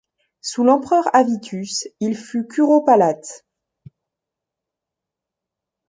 [0.41, 3.45] Sous l'empereur Avitus il fut curopalate.